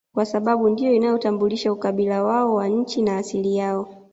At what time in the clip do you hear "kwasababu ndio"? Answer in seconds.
0.13-0.93